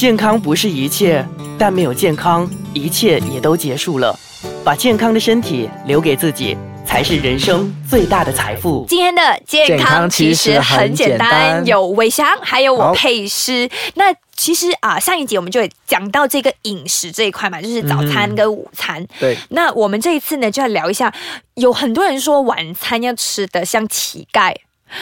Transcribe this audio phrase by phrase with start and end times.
[0.00, 1.22] 健康不是一切，
[1.58, 4.18] 但没有健康，一切也都结束了。
[4.64, 8.86] 把健康的身体留给自己，才是人生最大的财富。
[8.88, 13.68] 今天的健健康康其其实实很很简简单，有伟翔，还有我好佩诗。
[13.96, 19.06] 那其实啊，上一集我们就有讲到这个饮食这一块嘛，就是早餐跟午餐。
[19.18, 21.12] 对，那我们这一次呢，就要聊一下，
[21.56, 24.54] 有很多人说晚餐要吃的像乞丐。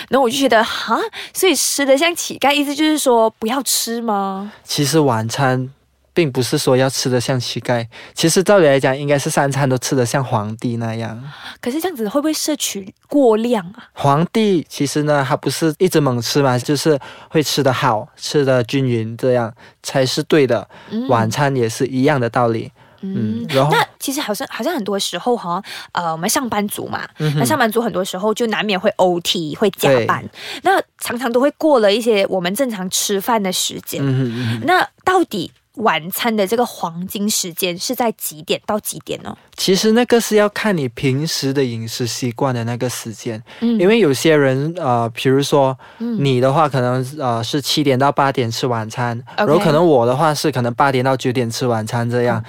[0.08, 0.98] 然后我就觉得，哈，
[1.32, 4.52] 所以吃的像乞丐，意思就是说不要吃吗？
[4.64, 5.70] 其实晚餐
[6.12, 11.22] 并不是说要吃的像乞丐，其实照理来讲，应该是三餐都吃的像皇帝那样。
[11.60, 13.88] 可是这样子会不会摄取过量啊？
[13.92, 16.98] 皇帝其实呢，他不是一直猛吃嘛，就是
[17.30, 20.68] 会吃的好，吃的均匀，这样才是对的。
[20.90, 22.72] 嗯晚餐也是一样的道理。
[22.74, 22.82] 嗯，
[23.48, 25.62] 然后那其实好像好像很多时候哈，
[25.92, 30.24] 呃，我们上班族嘛，嗯那上班族很多时候就难免会 OT，会加班，
[30.62, 34.00] 那常常都会过了一些我们正常吃饭的时间。
[34.02, 39.36] 嗯哼嗯哼，那到底晚餐的这个黄金时间是在几点到几点呢？
[39.56, 43.78] 其实那个是要看你平时的饮食习惯的那个时间，嗯。
[43.78, 46.16] 因为有些人呃，比如说嗯。
[46.24, 52.42] 你的话，可能呃是七点到八点吃晚餐后可能我的话是可能八点到九点吃晚餐这样。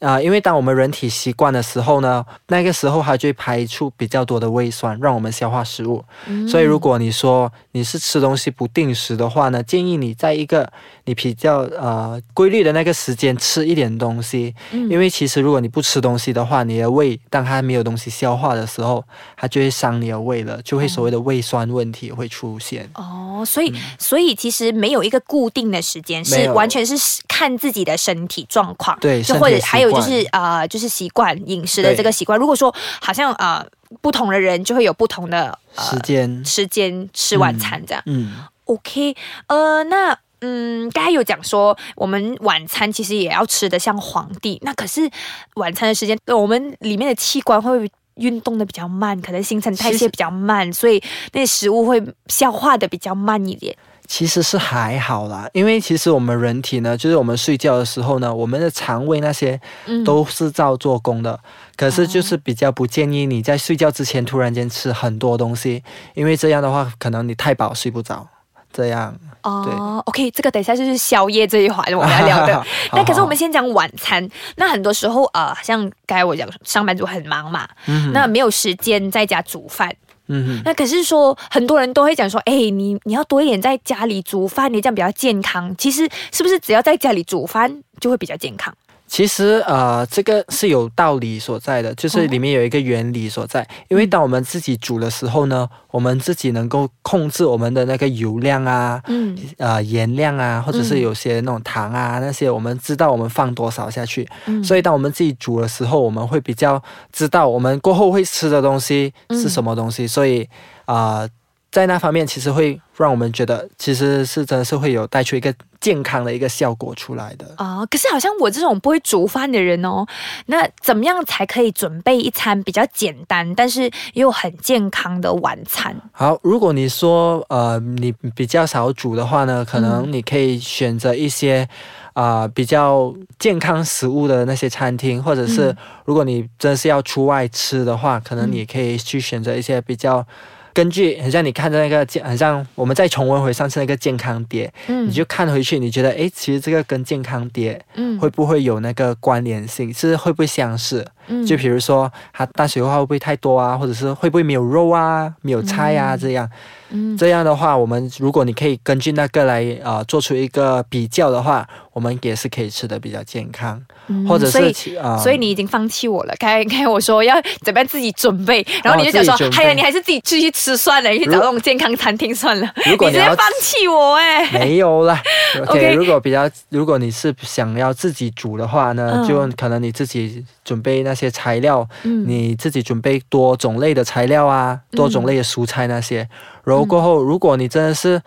[0.00, 6.04] 啊、因为当我们人体习惯的时候呢，那个时候它就会排出比较多的胃酸，让我们消化食物。
[6.26, 10.70] 嗯所以，如果你说你是吃东西不定时的话呢，建议你在一个
[11.04, 19.04] 你比较呃规律的那个时间吃一点东西，嗯因为其实如果你不吃东西的话，你的胃当它没有东西消化的时候，
[19.36, 22.88] 它就会伤你的胃了，就会所谓的胃酸问题会出现。
[22.94, 26.94] 哦，所以、所以其实没有一个固定的时间，是完全是
[27.26, 32.38] 看自己的身体状况，对就或者还有就是惯呃，就是习惯饮食的这个习惯。
[32.38, 33.64] 如果说好像呃
[34.00, 38.02] 不同的人就会有不同的、呃、时间，时间吃晚餐这样。
[38.06, 39.16] 嗯，OK，
[39.46, 45.10] 呃，那嗯，刚才有讲说我们晚餐其实也要吃的像皇帝，那可是
[45.54, 53.76] 晚餐的时间，呃我们里面的器官会运动的比较慢，可能新陈代谢比较慢，所以那些食物会消化的比较慢一点。
[54.08, 61.38] 其实是还好啦，因为其实我们人体呢，就是我们睡觉的时候呢，我们的肠胃那些嗯都是照做工的。
[61.76, 68.26] 可是就是比较不建议你在睡觉之前突然间吃很多东西，因为这样的话，可能你太饱睡不着。
[68.70, 72.54] 这样，哦，OK，这个等一下就是宵夜这一环我们要聊的。
[72.90, 74.28] 好那可是我们先讲晚餐。
[74.56, 79.90] 那很多时候呃，像刚才我讲，上班族很忙嘛，嗯那没有时间在家煮饭。
[80.28, 85.74] 嗯，那可是说，很多人都会讲说，哎，你你要多一点在家里煮饭，你这样比较健康。
[85.76, 88.74] 其实是不是只要在家里煮饭就会比较健康？
[89.08, 93.66] 其实呃，这个是有道理所在的，就是里面有一个原理所在。
[93.88, 104.28] 因为当我们自己煮的时候呢，我们自己能够控制我们的那个油量啊，嗯呃盐量啊，或者是嗯有些那种糖啊、那些，我们知道我们放多少下去。
[104.46, 106.80] 嗯所以当我们自己煮的时候，我们会比较
[107.10, 110.06] 知道我们过后会吃的东西是什么东西。
[110.06, 110.46] 所以
[110.84, 111.28] 啊、呃
[111.78, 117.46] 在那方面其实会让我们觉得，其实是真的是会有带出一个健康的一个效果出来的。
[117.56, 120.04] 啊、可是好像我这种不会煮饭的人哦，
[120.46, 125.94] 那怎么样才可以准备一餐比较简单，但是又很健康的晚餐？
[126.10, 131.68] 好，如果你说呃你比较少煮的话呢，可能你可以选择一些
[132.14, 135.76] 啊、呃比较健康食物的那些餐厅，或者是嗯
[136.06, 140.26] 如果你真是要出外吃的话，可能嗯你可以去选择一些比较。
[140.72, 149.92] 根据很像你看的那个健，很像我们再重温回上次那个健康碟，嗯你就看回去，你觉得诶，其实这个跟健康碟嗯会不会有那个关联性？
[149.92, 151.04] 是会不会相似？
[151.28, 156.48] 嗯就比如说它碳水化会不会太多啊，或者是会不会没有肉啊、没有菜啊、嗯这样。
[156.90, 166.34] 嗯这样的话，我们如果你可以根据那个来呃做出一个比较的话，我们也是可以吃的比较健康，嗯或者是其啊，所以你已经放弃我了。
[166.38, 172.66] 该该我说要怎么样自己准备，然后你就想说哦自己准，备哎呀，你还是自己出去吃算了，你去找那种健康餐厅算了。
[172.86, 175.22] 如果你直接放弃我哎、没有啦。
[175.68, 179.26] OK 如果比较，如果你是想要自己煮的话呢，嗯。
[179.28, 182.24] 就可能你自己准备那些材料，嗯。
[182.26, 186.28] 你自己准备多种类的材料啊，多种类的蔬菜那些，
[186.64, 187.02] 然后过嗯。
[187.02, 188.20] 后，如果你真的是。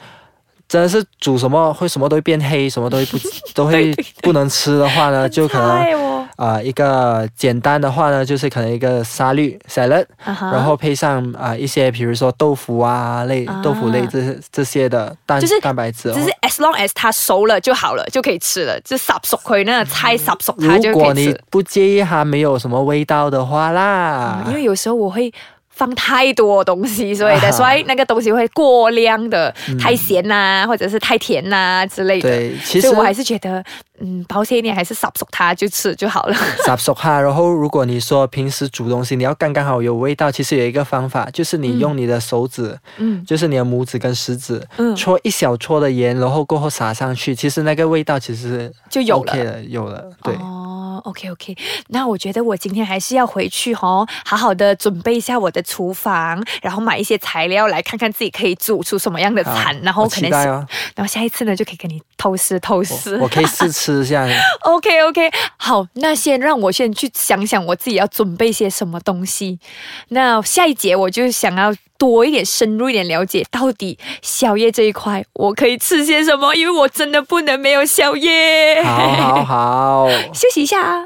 [0.71, 3.18] 真的是煮什么会什么都会变黑，什么都会不
[3.53, 13.59] 都会不能吃的话呢，就可能啊、一个简单的话呢，就是可能一个沙律 salad，、然后配上啊、一些比如说豆腐啊类、啊。
[13.62, 16.13] 豆腐类这些这些的蛋就是蛋白质、哦。
[16.13, 21.41] 只是 as long as 它熟了就好了，就可以吃了，就烚熟亏那个菜烚熟它如果你就可以吃。
[21.50, 25.31] 不介意它没有什么味道的话啦，啊因为有时候我会
[25.81, 32.30] 放太多东西，所以的，啊所以那个东西会过量的，太咸呐、或者是太甜呐、之类的。
[32.30, 33.63] 对，其实我还是觉得，
[34.00, 36.36] 嗯，保险一点，还是少熟它就吃就好了。
[36.68, 49.63] 少熟它，然后如果你说平时煮东西你要刚刚好有味道，其实有一个方法，就是你用你的手指，嗯就是你的拇指跟食指，嗯，戳一小撮的盐，然后过后撒上去，其实那个味道其实就有了。
[49.63, 50.36] 有了，对。
[50.36, 50.50] 哦
[51.03, 51.56] ，OK OK，
[51.88, 60.68] 那我觉得我今天还是要回去哦，好好的准备一下我的厨房，然后买一些材料来看看自己可以煮出什么样的好餐，然后可能然
[60.98, 63.15] 后下一次呢就可以跟你偷师偷师。
[63.15, 64.27] 我我可以试吃一下。
[64.62, 69.59] OK OK，好，那先让我先去想想我自己要准备些什么东西。
[70.09, 78.81] 那下一节我就想要多一点深入一点了解，到底宵夜这一块我可以吃些什么，因为我真的不能没有宵夜。
[78.83, 81.06] 好好好， 休息一下啊。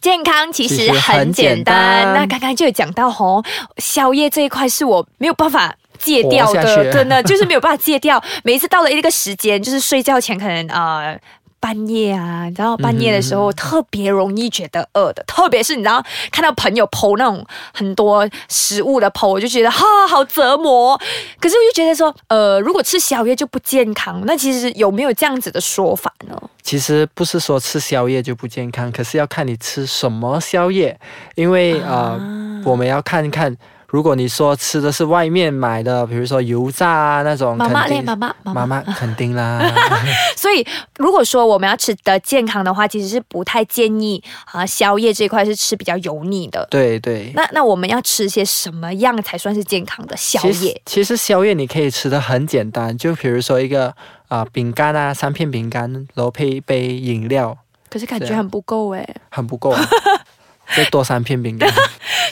[0.00, 3.42] 健康其实很很简简单，那刚刚就有讲到吼，
[3.76, 8.18] 宵夜这一块是我没有办法戒掉的，真的就是没有办法戒掉。
[8.42, 11.20] 每一次到了一个时间，就是睡觉前可能呃。
[11.62, 20.98] 半夜啊，你知道半夜的时候、嗯特别容易觉得饿的，特别是你知道看到朋友剖那种很多食物的剖，我就觉得哈好折磨。
[21.38, 26.36] 可是我就觉得说，呃，如果吃宵夜就不健康，那其实有没有这样子的说法呢？
[26.62, 30.98] 其实不是说吃宵夜就不健康，可是要看你吃什么宵夜，
[31.36, 33.56] 因为啊呃，我们要看看，
[33.92, 39.60] 如果你说吃的是外面买的，比如说油炸啊那种，妈妈嘞，肯定妈妈，妈妈妈 肯定啦，
[40.34, 40.66] 所以，
[40.96, 46.66] 如果说我们要吃的健康的话，其实是不太建议啊、宵夜这一块是吃比较油腻的。
[46.70, 47.30] 对对。
[47.34, 50.82] 那那我们要吃些什么样才算是健康的宵其实夜？
[50.86, 53.94] 其实宵夜你可以吃的很简单，就比如说一个
[54.28, 57.58] 啊、饼干啊，三片饼干，然后配一杯饮料，
[57.90, 59.06] 可是感觉很不够哎。
[59.28, 59.80] 很不够、啊，
[60.74, 61.70] 再多三片饼干。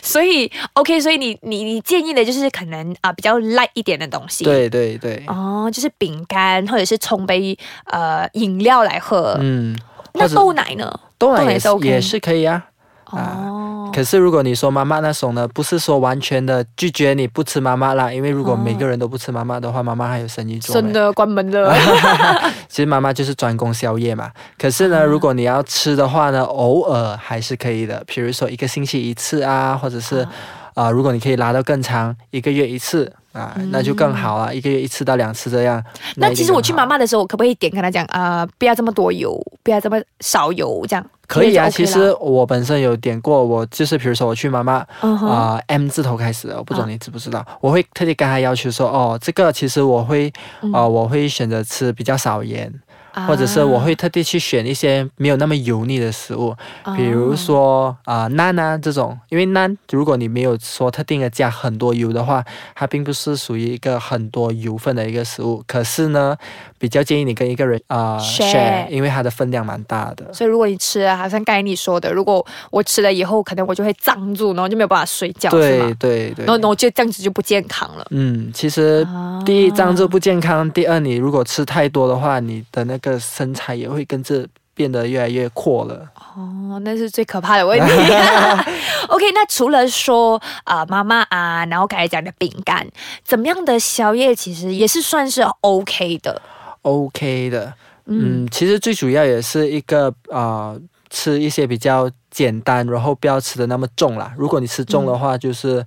[0.02, 4.44] 所以，OK，所以你你你建议的就是可能啊、比较 light 一点的东西。。
[4.44, 9.36] 对对对，哦，就是饼干或者是冲杯呃饮料来喝。
[9.40, 9.78] 嗯，
[10.14, 11.00] 那豆奶呢？
[11.18, 12.66] 豆奶也是 OK 也是可以啊。
[13.10, 13.59] 哦，
[13.92, 20.74] 可是如果你说妈妈那种呢，不是说完全的拒绝你不吃妈妈啦，因为如果哦每个人都不吃妈妈的话，妈妈还有生意做。
[20.74, 21.74] 真，的关门了。
[22.68, 24.30] 其实妈妈就是专攻宵夜嘛。
[24.58, 30.26] 可是呢，啊如果你要吃的话呢，偶尔还是可以的，比如说一个星期一次啊，或者是
[30.74, 35.78] 啊、如果你可以拉到更长，一个月一次啊，那就更好了，一个月一次到两次这样。
[35.78, 35.84] 嗯
[36.16, 46.86] 那其实我去妈妈的时候，我可不可以点跟她讲啊、不要这么多油，不要这么少油，这样可以啊，其实我本身有点过，我就是比如说我去妈妈啊、M 字头开始的，我不懂啊。
[46.88, 47.46] 你知不知道？
[47.60, 50.32] 我会特地跟他要求说，哦，这个其实我会
[50.62, 50.72] 嗯。
[50.72, 52.89] 啊、我会选择吃比较少盐，啊
[53.26, 65.62] 或者是我会特地去选一些没有那么油腻的食物，啊比如说啊、蛋啊这种，因为蛋如果你没有说特定的加很多油的话，它并不是属于一个很多油分的一个食物。
[65.66, 66.36] 可是呢，
[66.78, 70.32] 比较建议你跟一个人啊、Share 因为它的分量蛮大的。
[70.32, 75.80] 所以如果你吃了，好像刚才你说的，如果我吃了以后，可能我就会胀住，然后就没有办法睡觉，对？
[75.94, 78.06] 对对然后，然后就这样子就不健康了。
[78.10, 86.08] 嗯，其实啊第一，这样就不健康；第二，你如果吃太多的话，你的那个身材也会跟着变得越来越阔了。
[86.36, 87.86] 哦，那是最可怕的问题。
[89.08, 92.86] OK，那除了说啊、妈妈啊，然后刚才讲的饼干，
[93.24, 96.40] 怎么样的宵夜其实也是算是 OK 的。
[96.82, 97.74] OK 的，
[98.06, 100.80] 嗯嗯，其实最主要也是一个啊、呃
[101.10, 104.32] 吃一些比较简单，然后不要吃的那么重啦。
[104.38, 105.84] 如果你吃重的话，就是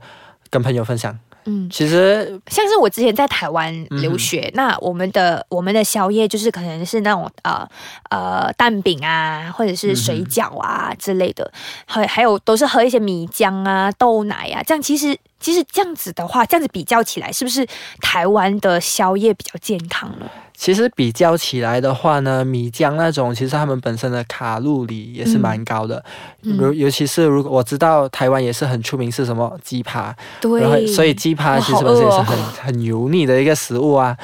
[0.49, 1.17] 跟朋友分享。
[1.45, 7.67] 嗯，其实像是我之前在台湾嗯留学，那我们的我们的宵夜就是可能是那种呃
[8.09, 11.51] 呃蛋饼啊，或者是水饺啊之类的，
[11.85, 17.67] 还还有都是喝一些米浆啊、豆奶啊，这样其实其实这样子的话，这样子比较起来，是不是
[18.01, 20.29] 台湾的宵夜比较健康呢？
[20.63, 26.01] 其实比较起来的话呢，米浆那种其实他们本身的卡路里也是蛮高的，
[26.43, 34.17] 嗯如、尤其是如果我知道台湾也是很出名是什么鸡扒，然后对，所以鸡扒其实本身也是很、很油腻的一个食物啊。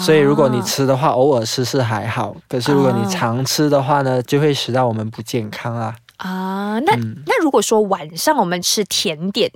[0.00, 5.94] 所以如果你吃的话，偶尔吃是还好，可是如果啊你常吃的话呢，就会使到我们不健康啊。
[6.16, 9.48] 啊，那、嗯那如果说晚上我们吃甜点、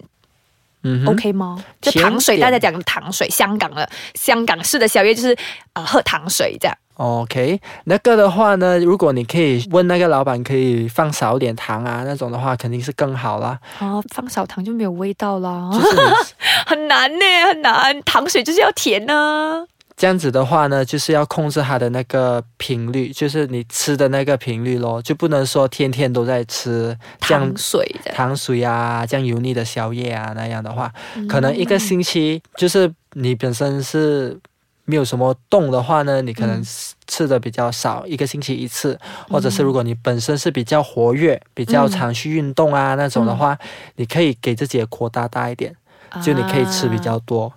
[0.82, 1.62] 嗯 OK 吗？
[1.80, 5.36] 就糖水，大家讲的糖水，香港的香港式的宵夜就是
[5.72, 6.76] 呃喝糖水这样。
[6.94, 13.56] OK，那个的话呢，如果你可以问那个老板可以放少点糖啊，那种的话肯定是更好啦。
[13.78, 15.96] 哦，放少糖就没有味道啦，就是
[16.66, 18.02] 很难呢，很难。
[18.02, 19.64] 糖水就是要甜呢、
[19.98, 34.38] 这样子的话呢，就是要控制它的那个频率，就是你吃的那个频率咯，就不能说天天都在吃糖水的，糖水啊，这样油腻的宵夜啊，那样的话，嗯可能一个星期就是你本身是
[34.84, 36.64] 没有什么动的话呢，你可能嗯。
[37.10, 38.96] 吃的比较少，一个星期一次，
[39.30, 43.58] 或者是如果你本身是比较活跃、比较常去运动啊、那种的话，
[43.96, 45.74] 你可以给自己的扩大大一点，
[46.22, 47.46] 就你可以吃比较多。
[47.46, 47.56] 啊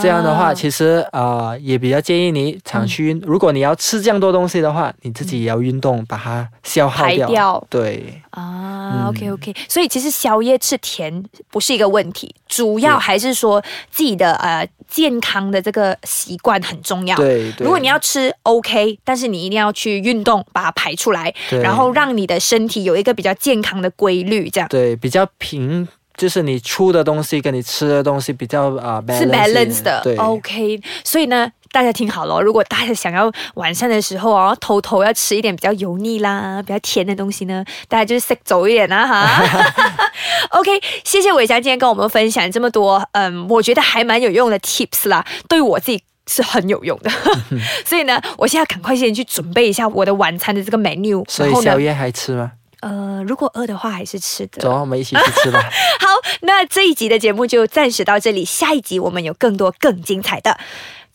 [0.00, 3.20] 这样的话，其实呃也比较建议你常去运。
[3.20, 7.62] 如果你要吃这样多东西的话，你自己也要运动，把它消耗掉。
[7.68, 17.16] 对，啊、嗯 o k OK，所以其实宵夜吃甜不是一个问题，主要还是说自己的呃健康的这个习惯很重要。
[17.16, 17.64] 对对。
[17.64, 25.86] 如果你要吃 OK，但是你一定要去运动，把它排出来，然后让你的身体有一个比较健康的规律，这样对比较平，
[26.20, 30.02] 就是你出的东西跟你吃的东西比较啊、呃、是 balance 的。
[30.04, 31.50] 对 OK，所以呢。
[31.72, 39.72] 大家听好了，如果大家想要晚上的时候哦，偷偷要吃一点比较油腻啦、比较甜的东西呢，大家就是 s 走一点啊哈。
[40.58, 40.68] OK，
[41.04, 46.02] 谢谢伟翔今天跟我们分享这么多，嗯，我觉得还蛮有用的 tips 啦，对我自己。
[46.26, 47.10] 是很有用的，
[47.84, 52.52] 所以呢，我现在赶快先去准备一下我的晚餐的这个 menu，所以宵，夜还吃吗？
[52.80, 54.60] 呃，如果饿的话还是吃的。
[54.60, 55.60] 走，我们一起去吃吧。
[56.00, 56.06] 好，
[56.42, 60.58] 那这一集的节目就暂时到这里，下一集我们有更多更精彩的，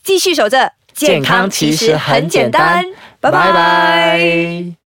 [0.02, 2.84] 继续守着健康其实很简单。
[3.20, 3.30] 拜。
[3.30, 4.76] 拜拜